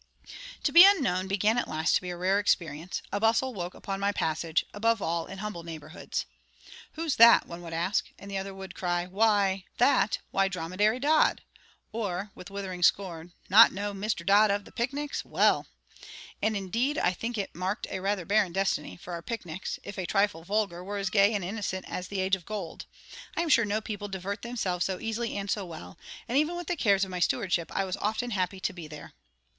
[0.63, 3.99] To be unknown began at last to be a rare experience; a bustle woke upon
[3.99, 6.25] my passage; above all, in humble neighbourhoods.
[6.93, 9.05] "Who's that?" one would ask, and the other would cry,
[9.77, 10.17] "That!
[10.31, 11.43] Why, Dromedary Dodd!"
[11.91, 14.25] or, with withering scorn, "Not know Mr.
[14.25, 15.23] Dodd of the Picnics?
[15.23, 15.67] Well!"
[16.41, 20.07] and indeed I think it marked a rather barren destiny; for our picnics, if a
[20.07, 22.87] trifle vulgar, were as gay and innocent as the age of gold;
[23.37, 26.65] I am sure no people divert themselves so easily and so well: and even with
[26.65, 29.13] the cares of my stewardship, I was often happy to be there.